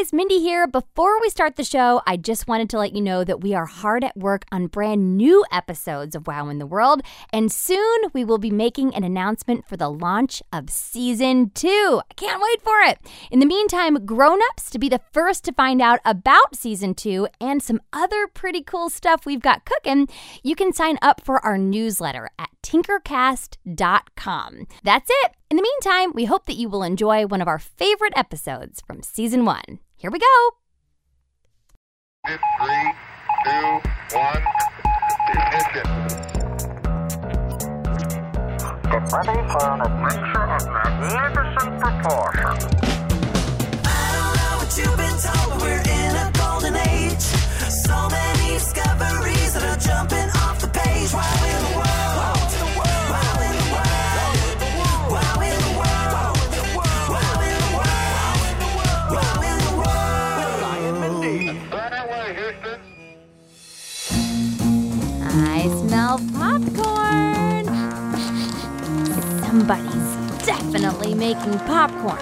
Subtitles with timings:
[0.00, 0.66] guys, Mindy here.
[0.66, 3.66] Before we start the show, I just wanted to let you know that we are
[3.66, 7.02] hard at work on brand new episodes of Wow in the World,
[7.34, 12.00] and soon we will be making an announcement for the launch of season two.
[12.10, 12.98] I can't wait for it.
[13.30, 17.62] In the meantime, grown-ups, to be the first to find out about season two and
[17.62, 20.08] some other pretty cool stuff we've got cooking,
[20.42, 24.66] you can sign up for our newsletter at tinkercast.com.
[24.82, 25.32] That's it.
[25.50, 29.02] In the meantime, we hope that you will enjoy one of our favorite episodes from
[29.02, 29.80] season one.
[30.00, 30.26] Here we go.
[32.24, 32.38] Three,
[33.44, 33.80] two,
[34.16, 34.44] one,
[35.28, 35.84] ignition.
[38.88, 42.69] Get ready for an adventure of magnificent proportions.
[66.82, 67.64] Popcorn.
[69.42, 72.18] Somebody's definitely making popcorn.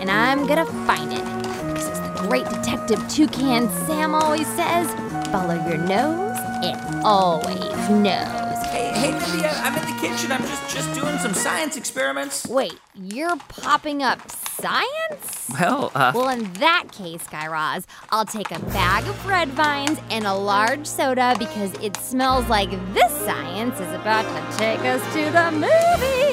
[0.00, 1.24] And I'm gonna find it.
[1.24, 4.92] Because as the great detective Toucan Sam always says,
[5.30, 8.62] follow your nose, it always knows.
[8.66, 10.32] Hey, hey, Mindy, I'm in the kitchen.
[10.32, 12.46] I'm just just doing some science experiments.
[12.46, 14.30] Wait, you're popping up
[14.64, 15.50] science?
[15.60, 19.98] Well, uh, Well, in that case, Guy Raz, I'll take a bag of red vines
[20.10, 25.02] and a large soda because it smells like this science is about to take us
[25.12, 26.23] to the movies.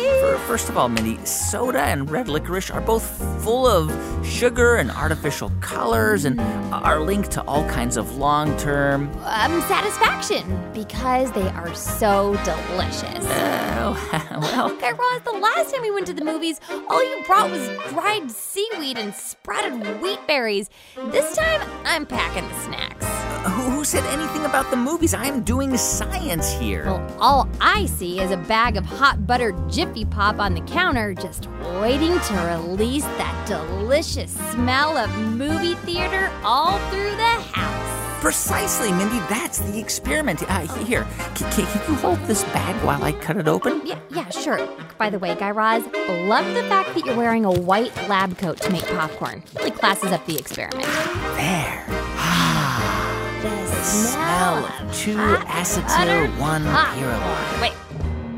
[0.52, 3.04] Fir- first of all, Mindy, soda and red licorice are both
[3.42, 3.90] full of
[4.26, 6.42] sugar and artificial colors and
[6.74, 9.10] are linked to all kinds of long-term.
[9.24, 10.44] Um, satisfaction
[10.74, 13.26] because they are so delicious.
[13.26, 13.98] Uh,
[14.42, 17.66] well, Guy Raz, the last time we went to the movies, all you brought was
[17.90, 20.70] dried seaweed and sprouted wheat berries.
[21.12, 23.06] This time, I'm packing the snacks.
[23.48, 25.14] who, who said anything about the movies?
[25.14, 26.86] I'm doing science here.
[26.86, 31.14] Well, all I see is a bag of hot buttered Jiffy Pop on the counter,
[31.14, 31.48] just
[31.80, 38.22] waiting to release that delicious smell of movie theater all through the house.
[38.22, 39.20] Precisely, Mindy.
[39.30, 40.44] That's the experiment.
[40.50, 43.82] Uh, here, c- c- can you hold this bag while I cut it open?
[43.86, 44.68] Yeah, yeah, sure.
[45.00, 45.84] By the way, Guy Raz,
[46.28, 49.42] love the fact that you're wearing a white lab coat to make popcorn.
[49.58, 50.86] Really classes up the experiment.
[50.86, 51.86] There.
[51.90, 53.40] Ah.
[53.42, 57.62] The smell of two acetyl one pyrroline.
[57.62, 57.74] Wait,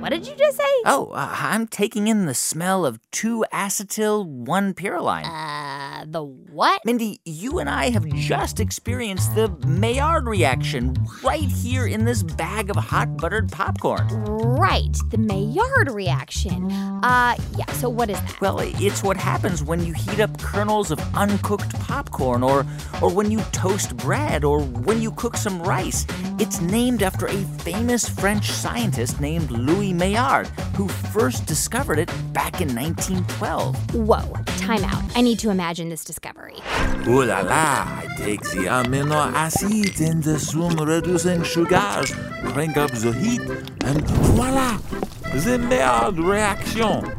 [0.04, 0.64] what did you just say?
[0.86, 5.24] Oh, uh, I'm taking in the smell of 2-acetyl 1-pyrroline.
[5.24, 5.73] Uh,
[6.06, 6.82] the what?
[6.86, 12.70] Mindy, you and I have just experienced the Maillard reaction right here in this bag
[12.70, 14.08] of hot buttered popcorn.
[14.26, 16.72] Right, the Maillard reaction.
[17.04, 18.42] Uh, yeah, so what is that?
[18.42, 22.66] Well, it's what happens when you heat up kernels of uncooked popcorn or
[23.02, 26.06] or when you toast bread or when you cook some rice.
[26.40, 32.62] It's named after a famous French scientist named Louis Maillard, who first discovered it back
[32.62, 33.96] in 1912.
[33.96, 34.34] Whoa,
[34.64, 35.04] time out.
[35.16, 36.56] I need to imagine this discovery.
[37.08, 42.14] Ooh la la, I take the amino acids in the swim reducing sugars,
[42.46, 43.42] crank up the heat,
[43.84, 44.78] and voila,
[45.34, 47.14] the Maillard reaction.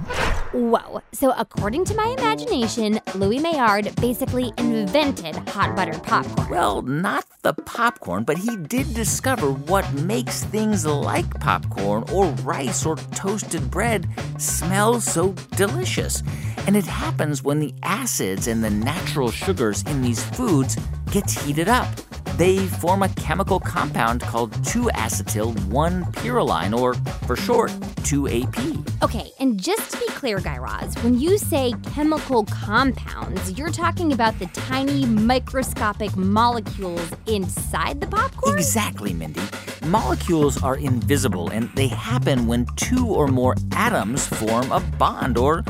[0.55, 6.49] Whoa, so according to my imagination, Louis Maillard basically invented hot buttered popcorn.
[6.49, 12.87] Well, not the popcorn, but he did discover what makes things like popcorn or rice
[12.87, 16.22] or toasted bread smell so delicious.
[16.66, 20.78] And it happens when the acids and the natural sugars in these foods
[21.10, 21.94] gets heated up.
[22.36, 26.94] They form a chemical compound called 2-acetyl-1-pyrroline, or
[27.26, 27.70] for short,
[28.02, 29.02] 2AP.
[29.02, 34.12] Okay, and just to be clear, Guy Raz, when you say chemical compounds, you're talking
[34.12, 38.56] about the tiny microscopic molecules inside the popcorn?
[38.56, 39.42] Exactly, Mindy.
[39.84, 45.62] Molecules are invisible and they happen when two or more atoms form a bond or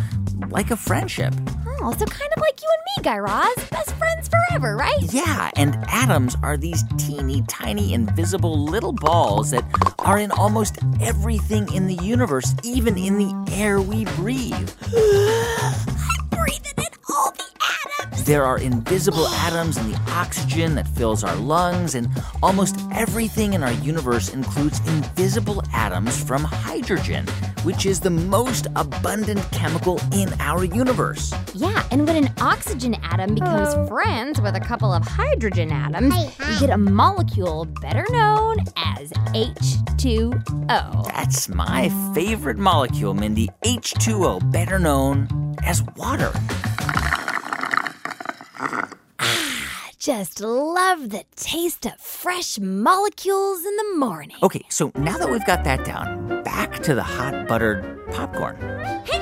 [0.51, 1.35] like a friendship.
[1.81, 3.55] Oh, so kind of like you and me, Guy Raz.
[3.71, 5.03] Best friends forever, right?
[5.13, 9.65] Yeah, and atoms are these teeny tiny invisible little balls that
[10.01, 14.71] are in almost everything in the universe, even in the air we breathe.
[18.25, 22.09] There are invisible atoms in the oxygen that fills our lungs, and
[22.43, 27.27] almost everything in our universe includes invisible atoms from hydrogen,
[27.65, 31.35] which is the most abundant chemical in our universe.
[31.53, 33.87] Yeah, and when an oxygen atom becomes oh.
[33.89, 36.61] friends with a couple of hydrogen atoms, you um.
[36.61, 41.09] get a molecule better known as H2O.
[41.09, 43.51] That's my favorite molecule, Mindy.
[43.67, 45.29] H2O, better known
[45.63, 46.33] as water.
[50.05, 54.37] Just love the taste of fresh molecules in the morning.
[54.43, 58.55] Okay, so now that we've got that down, back to the hot buttered popcorn.
[59.07, 59.14] Hang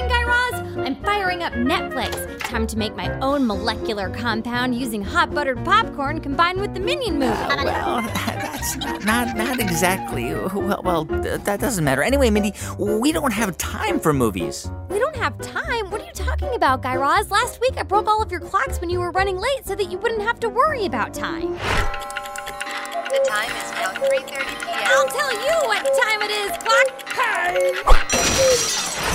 [0.00, 0.86] on Guy Raz.
[0.86, 2.38] I'm firing up Netflix.
[2.40, 7.18] Time to make my own molecular compound using hot buttered popcorn combined with the Minion
[7.18, 7.32] movie.
[7.32, 10.32] Uh, well, that's not not, not exactly.
[10.34, 12.02] Well, well, th- that doesn't matter.
[12.02, 14.70] Anyway, Mindy, we don't have time for movies.
[14.88, 15.90] we don't have time.
[15.90, 17.30] What are you talking about, Guy Raz?
[17.30, 19.90] Last week I broke all of your clocks when you were running late so that
[19.90, 21.52] you wouldn't have to worry about time.
[21.52, 24.84] The time is now 3:30 p.m.
[24.86, 27.96] I'll tell you what time it is, clock.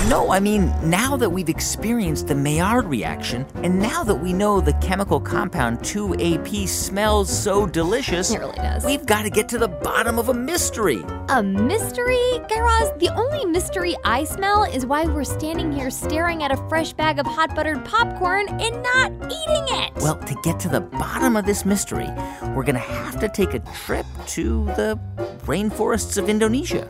[0.08, 4.60] No, I mean, now that we've experienced the Maillard reaction, and now that we know
[4.60, 8.84] the chemical compound 2AP smells so delicious, It really does.
[8.84, 11.02] we've got to get to the bottom of a mystery.
[11.30, 12.38] A mystery?
[12.48, 16.56] Guy Raz, the only mystery I smell is why we're standing here staring at a
[16.68, 19.92] fresh bag of hot buttered popcorn and not eating it.
[19.96, 22.08] Well, to get to the bottom of this mystery,
[22.54, 25.00] we're going to have to take a trip to the
[25.46, 26.88] rainforests of Indonesia.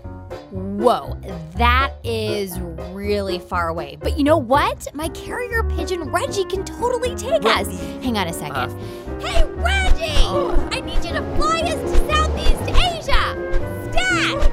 [0.51, 1.19] Whoa,
[1.57, 3.97] that is really far away.
[4.01, 4.87] But you know what?
[4.95, 7.67] My carrier pigeon Reggie can totally take us.
[8.03, 8.55] Hang on a second.
[8.57, 9.21] Uh.
[9.21, 10.23] hey, Reggie!
[10.29, 10.69] Oh.
[10.71, 13.91] I need you to fly us to Southeast Asia!
[13.91, 14.53] Stat!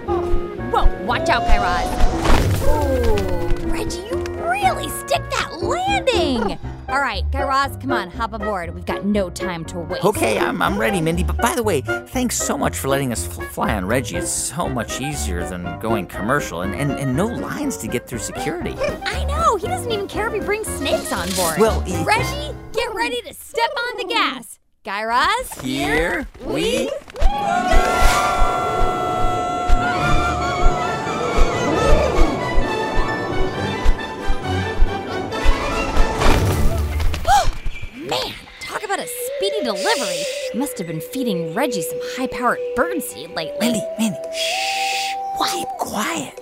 [0.71, 2.63] Whoa, watch out, Guy Raz.
[2.63, 6.59] Ooh, Reggie, you really stick that landing!
[6.93, 8.71] All right, Guy Raz, come on, hop aboard.
[8.75, 10.05] We've got no time to waste.
[10.05, 11.23] Okay, I'm, I'm ready, Mindy.
[11.23, 14.17] But by the way, thanks so much for letting us fl- fly on Reggie.
[14.17, 18.19] It's so much easier than going commercial and, and, and no lines to get through
[18.19, 18.75] security.
[18.77, 19.55] I know.
[19.55, 21.57] He doesn't even care if he brings snakes on board.
[21.57, 24.59] Well, he- Reggie, get ready to step on the gas.
[24.83, 28.42] Guy Raz, Here we Man,
[39.63, 40.23] delivery.
[40.55, 43.57] Must have been feeding Reggie some high-powered birdseed lately.
[43.59, 45.13] Mindy, Mindy, shh.
[45.51, 46.39] Keep quiet.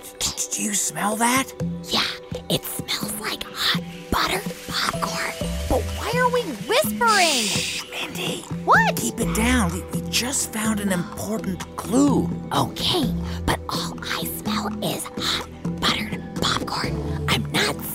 [0.54, 1.52] Do you smell that?
[1.90, 2.04] Yeah,
[2.50, 5.34] it smells like hot butter popcorn.
[5.70, 7.46] But why are we whispering?
[7.46, 8.96] Shh, Mindy, What?
[8.96, 9.72] keep it down.
[9.74, 12.30] We, we just found an important clue.
[12.56, 13.12] Okay,
[13.46, 15.06] but all I smell is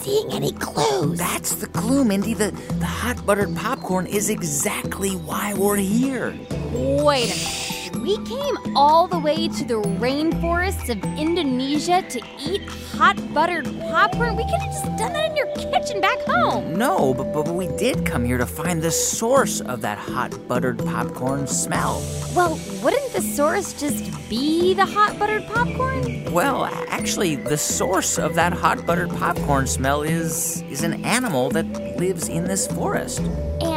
[0.07, 1.19] seeing any clues.
[1.19, 2.33] That's the clue, Mindy.
[2.33, 6.39] The, the hot buttered popcorn is exactly why we're here.
[6.73, 7.66] Wait a minute.
[8.07, 12.63] We came all the way to the rainforests of Indonesia to eat
[12.95, 14.37] hot buttered popcorn.
[14.37, 16.73] We could have just done that in your kitchen back home.
[16.79, 20.79] No, but, but we did come here to find the source of that hot buttered
[20.79, 22.01] popcorn smell.
[22.33, 26.33] Well, wouldn't the source just be the hot buttered popcorn?
[26.33, 31.67] Well, actually, the source of that hot buttered popcorn smell is is an animal that
[31.99, 33.21] lives in this forest.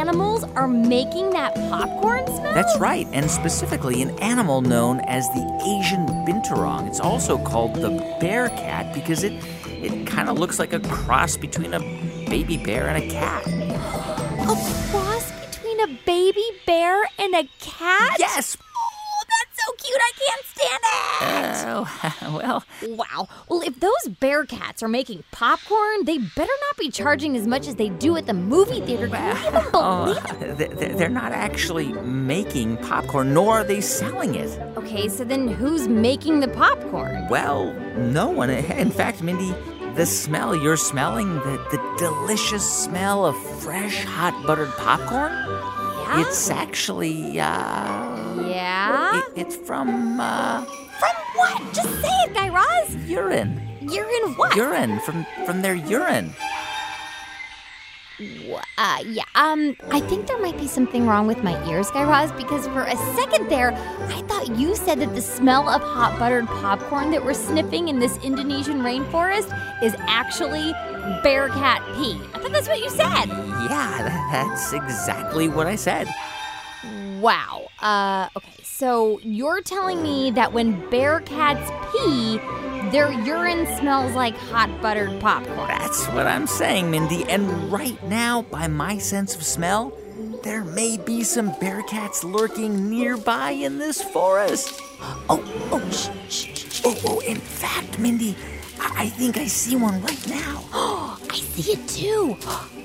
[0.00, 2.54] Animals are making that popcorn smell?
[2.54, 5.44] That's right, and specifically an animal known as the
[5.78, 6.88] Asian binturong.
[6.88, 9.34] It's also called the bear cat because it
[9.82, 11.80] it kind of looks like a cross between a
[12.30, 13.46] baby bear and a cat.
[13.46, 18.16] a cross between a baby bear and a cat?
[18.18, 18.56] Yes.
[19.82, 19.96] Cute.
[20.00, 21.66] I can't stand it.
[21.66, 22.64] Oh, well,
[22.96, 23.28] Wow.
[23.48, 27.66] Well, if those bear cats are making popcorn, they better not be charging as much
[27.66, 29.08] as they do at the movie theater.
[29.08, 30.58] Can you even oh, believe it?
[30.58, 34.58] th- th- they're not actually making popcorn, nor are they selling it.
[34.76, 37.26] Okay, so then who's making the popcorn?
[37.28, 38.50] Well, no one.
[38.50, 39.54] In fact, Mindy,
[39.94, 46.20] the smell you're smelling, the, the delicious smell of fresh, hot buttered popcorn, Yeah?
[46.26, 49.18] it's actually, uh, yeah?
[49.18, 51.74] it, it's from, uh, From what?
[51.74, 52.94] Just say it, Guy Raz.
[53.06, 53.60] urine.
[53.80, 54.54] Urine what?
[54.56, 56.34] Urine, from, from their urine.
[58.76, 62.30] Uh, yeah, um, I think there might be something wrong with my ears, Guy Raz,
[62.32, 66.46] because for a second there, I thought you said that the smell of hot buttered
[66.46, 69.48] popcorn that we're sniffing in this Indonesian rainforest
[69.82, 70.72] is actually
[71.22, 72.20] bear cat pee.
[72.34, 73.26] I thought that's what you said.
[73.70, 76.06] Yeah, that's exactly what I said.
[77.20, 77.68] Wow.
[77.80, 82.38] Uh, okay, so you're telling me that when bear cats pee,
[82.90, 85.68] their urine smells like hot buttered popcorn.
[85.68, 87.24] That's what I'm saying, Mindy.
[87.24, 89.92] And right now, by my sense of smell,
[90.42, 94.80] there may be some bear cats lurking nearby in this forest.
[95.28, 96.82] Oh, oh, shh, shh, shh.
[96.84, 98.34] Oh, oh, in fact, Mindy,
[98.80, 100.64] I, I think I see one right now.
[101.30, 102.36] I see it too,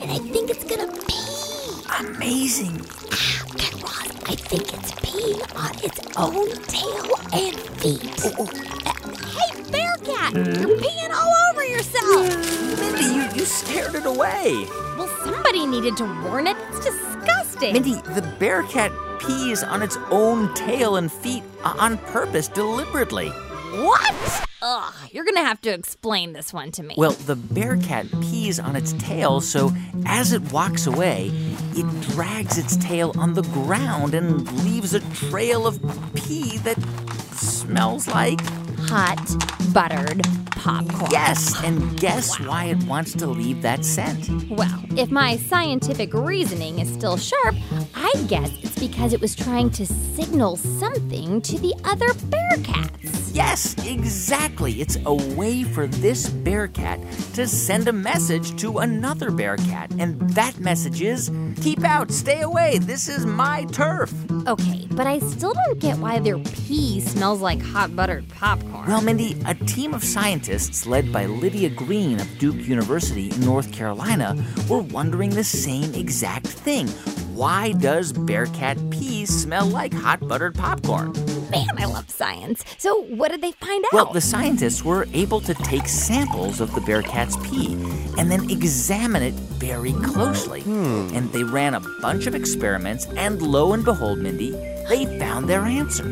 [0.01, 1.35] and I think it's gonna pee.
[1.99, 2.81] Amazing.
[4.27, 8.09] I think it's peeing on its own tail and feet.
[8.25, 8.45] Oh, oh,
[9.37, 10.67] Hey, Bearcat, hmm?
[10.67, 12.79] you're peeing all over yourself.
[12.79, 14.65] Mindy, you, you scared it away.
[14.97, 16.57] Well, somebody needed to warn it.
[16.69, 17.73] It's disgusting.
[17.73, 23.29] Mindy, the Bearcat pees on its own tail and feet uh, on purpose, deliberately.
[23.29, 24.45] What?
[25.15, 26.93] You're gonna have to explain this one to me.
[26.97, 29.71] Well, the bear cat pees on its tail, so
[30.05, 31.31] as it walks away,
[31.71, 35.79] it drags its tail on the ground and leaves a trail of
[36.15, 36.77] pee that
[37.31, 38.41] smells like.
[38.89, 39.17] hot
[39.73, 41.11] buttered popcorn.
[41.11, 44.49] Yes, and guess why it wants to leave that scent?
[44.49, 47.55] Well, if my scientific reasoning is still sharp,
[47.95, 53.31] I guess it's because it was trying to signal something to the other bear cats.
[53.35, 54.79] Yes, exactly.
[54.79, 57.01] It's a way for this bear cat
[57.33, 59.91] to send a message to another bear cat.
[59.99, 61.29] And that message is
[61.61, 64.13] keep out, stay away, this is my turf.
[64.47, 68.87] Okay, but I still don't get why their pee smells like hot buttered popcorn.
[68.87, 70.44] Well, Mindy, a team of scientists
[70.85, 74.35] led by Lydia Greene of Duke University in North Carolina
[74.69, 76.87] were wondering the same exact thing.
[77.35, 81.13] Why does bearcat pee smell like hot buttered popcorn?
[81.55, 82.63] man, I love science.
[82.77, 83.93] So, what did they find out?
[83.93, 87.73] Well, the scientists were able to take samples of the bear cat's pee
[88.17, 90.61] and then examine it very closely.
[90.61, 91.09] Hmm.
[91.13, 94.51] And they ran a bunch of experiments, and lo and behold, Mindy,
[94.89, 96.03] they found their answer.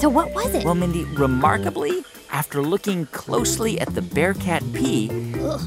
[0.00, 0.64] so what was it?
[0.64, 1.97] Well, Mindy, remarkably,
[2.38, 5.08] after looking closely at the bearcat pee,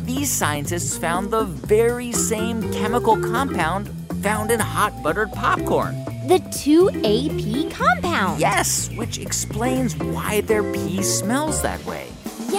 [0.06, 3.90] these scientists found the very same chemical compound
[4.24, 5.94] found in hot buttered popcorn.
[6.28, 8.40] the 2AP compound.
[8.40, 12.08] Yes, which explains why their pee smells that way.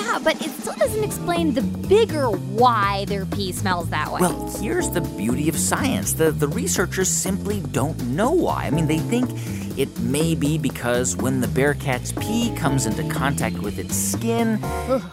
[0.03, 4.21] Yeah, but it still doesn't explain the bigger why their pee smells that way.
[4.21, 6.15] Well, here's the beauty of science.
[6.15, 8.65] The, the researchers simply don't know why.
[8.65, 9.31] I mean, they think
[9.79, 14.61] it may be because when the bear cat's pee comes into contact with its skin,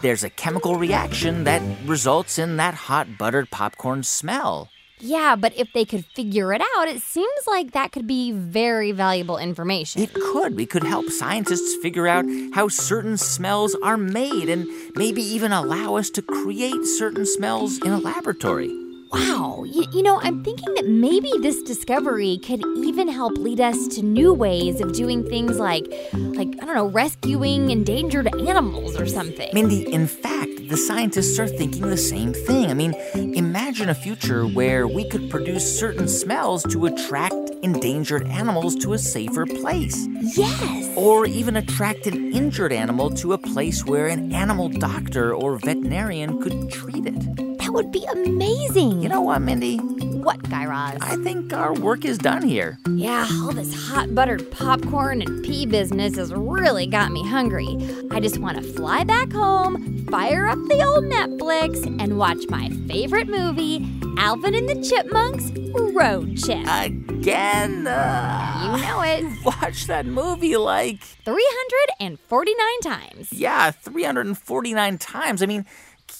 [0.02, 4.70] there's a chemical reaction that results in that hot buttered popcorn smell.
[5.00, 8.92] Yeah, but if they could figure it out, it seems like that could be very
[8.92, 10.02] valuable information.
[10.02, 10.56] It could.
[10.56, 15.96] We could help scientists figure out how certain smells are made and maybe even allow
[15.96, 18.70] us to create certain smells in a laboratory.
[19.12, 19.64] Wow.
[19.66, 24.02] You, you know, I'm thinking that maybe this discovery could even help lead us to
[24.02, 29.50] new ways of doing things like, like I don't know, rescuing endangered animals or something.
[29.52, 32.70] Mindy, in fact, the scientists are thinking the same thing.
[32.70, 38.76] I mean, imagine a future where we could produce certain smells to attract endangered animals
[38.76, 40.06] to a safer place.
[40.36, 40.96] yes.
[40.96, 46.40] Or even attract an injured animal to a place where an animal doctor or veterinarian
[46.40, 47.49] could treat it.
[47.70, 49.00] That would be amazing.
[49.00, 49.76] You know what, Mindy?
[49.76, 50.98] what, Guy Raz?
[51.00, 52.80] I think our work is done here.
[52.88, 57.76] Yeah, all this hot buttered popcorn and pee business has really got me hungry.
[58.10, 62.70] I just want to fly back home, fire up the old Netflix, and watch my
[62.88, 65.52] favorite movie, Alvin and the Chipmunks
[65.94, 66.66] Road Trip.
[67.08, 67.86] Again?
[67.86, 69.44] Uh, you know it.
[69.44, 73.32] watch that movie like, 349 times.
[73.32, 75.42] yeah, 349 times.
[75.42, 75.64] I mean,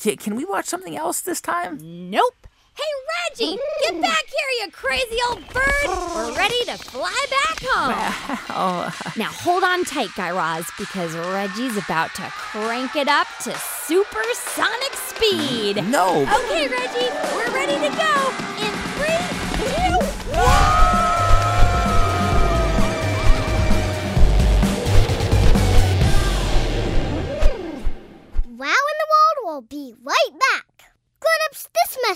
[0.00, 1.78] can we watch something else this time?
[2.10, 2.46] Nope.
[2.74, 5.86] Hey, Reggie, get back here, you crazy old bird.
[5.86, 8.92] We're ready to fly back home.
[9.16, 14.94] Now hold on tight, Guy Raz, because Reggie's about to crank it up to supersonic
[14.94, 15.84] speed.
[15.84, 16.22] No.
[16.22, 18.32] Okay, Reggie, we're ready to go.
[18.56, 19.20] In three,
[19.68, 19.98] two,
[20.34, 20.79] one.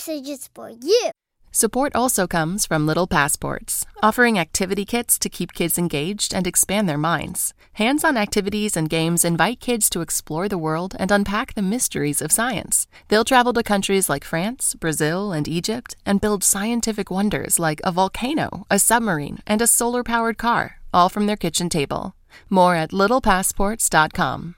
[0.06, 1.11] Message is for you.
[1.52, 6.88] Support also comes from Little Passports, offering activity kits to keep kids engaged and expand
[6.88, 7.54] their minds.
[7.75, 12.20] Hands on activities and games invite kids to explore the world and unpack the mysteries
[12.20, 12.88] of science.
[13.08, 17.92] They'll travel to countries like France, Brazil, and Egypt and build scientific wonders like a
[17.92, 22.14] volcano, a submarine, and a solar powered car, all from their kitchen table.
[22.50, 24.56] More at littlepassports.com.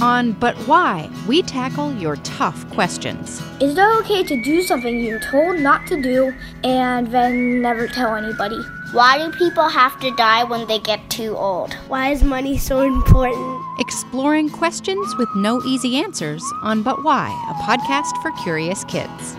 [0.00, 3.40] On But Why, we tackle your tough questions.
[3.60, 6.34] Is it okay to do something you're told not to do
[6.64, 8.60] and then never tell anybody?
[8.92, 11.74] Why do people have to die when they get too old?
[11.88, 13.62] Why is money so important?
[13.78, 19.36] Exploring questions with no easy answers on But Why, a podcast for curious kids.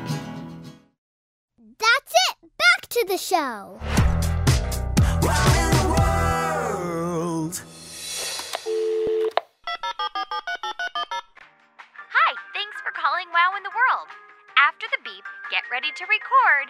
[1.80, 2.50] That's it.
[2.58, 3.80] Back to the show.
[10.14, 10.38] Hi,
[12.54, 14.08] thanks for calling Wow in the World.
[14.58, 16.70] After the beep, get ready to record.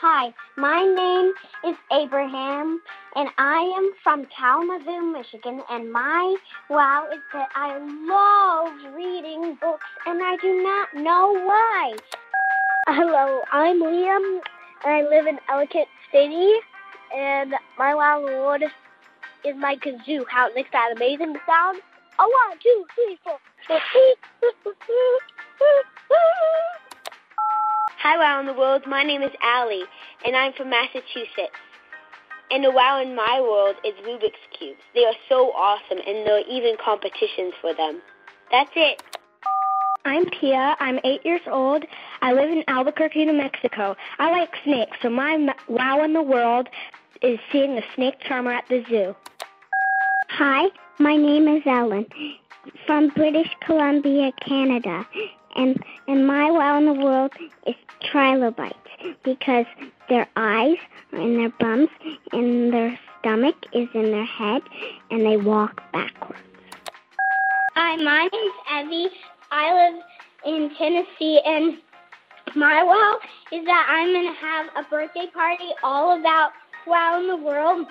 [0.00, 1.32] Hi, my name
[1.64, 2.80] is Abraham,
[3.16, 5.62] and I am from Kalamazoo, Michigan.
[5.68, 6.36] And my
[6.68, 11.96] wow is that I love reading books, and I do not know why.
[12.86, 14.40] Hello, I'm Liam,
[14.84, 16.60] and I live in Ellicott City.
[17.14, 18.62] And my wow in
[19.44, 20.24] is my kazoo.
[20.28, 21.82] How it makes that amazing sound.
[22.20, 23.38] A one, two, three, four.
[28.02, 28.82] Hi, Wow in the World.
[28.86, 29.84] My name is Allie,
[30.26, 31.56] and I'm from Massachusetts.
[32.50, 34.82] And the Wow in my world is Rubik's Cubes.
[34.94, 38.02] They are so awesome, and there are even competitions for them.
[38.50, 39.02] That's it.
[40.04, 40.76] I'm Pia.
[40.78, 41.86] I'm eight years old.
[42.20, 43.96] I live in Albuquerque, New Mexico.
[44.18, 46.68] I like snakes, so my wow in the world
[47.22, 49.16] is seeing a snake charmer at the zoo.
[50.28, 50.68] Hi,
[51.00, 52.06] my name is Ellen
[52.86, 55.06] from British Columbia, Canada.
[55.56, 57.32] And and my wow in the world
[57.66, 58.76] is trilobites
[59.24, 59.64] because
[60.10, 60.76] their eyes
[61.12, 61.88] are in their bums
[62.32, 64.62] and their stomach is in their head
[65.10, 66.42] and they walk backwards.
[67.74, 69.14] Hi, my name's Evie.
[69.50, 70.02] I live
[70.44, 71.78] in Tennessee and
[72.54, 73.18] my wow
[73.52, 76.52] is that I'm gonna have a birthday party all about
[76.86, 77.86] wow in the world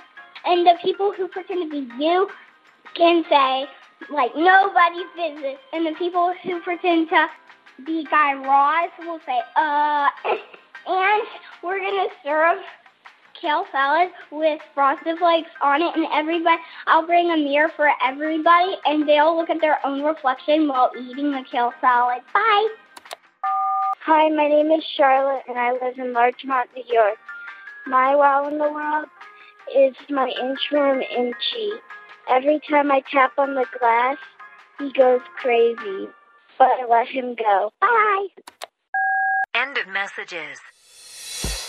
[0.46, 2.30] and the people who pretend to be you
[3.00, 3.66] can say
[4.12, 7.28] like nobody's business and the people who pretend to
[7.86, 10.08] be Guy Raz will say, uh
[10.88, 11.24] and
[11.64, 12.60] we're gonna serve
[13.40, 18.76] kale salad with frosted flakes on it and everybody I'll bring a mirror for everybody
[18.86, 22.22] and they'll look at their own reflection while eating the kale salad.
[22.34, 22.68] Bye.
[24.02, 27.16] Hi, my name is Charlotte and I live in Larchmont, New York.
[27.88, 29.06] My wow in the world
[29.74, 31.80] is my inchworm Inchi.
[32.30, 34.18] Every time I tap on the glass,
[34.78, 36.08] he goes crazy.
[36.60, 37.72] But I let him go.
[37.82, 38.28] Bye.
[39.56, 40.60] End of messages.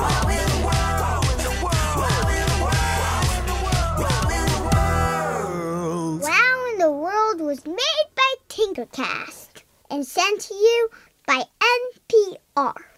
[6.22, 10.90] Wow in the World was made by Tinkercast and sent to you
[11.26, 11.42] by
[12.06, 12.93] NPR.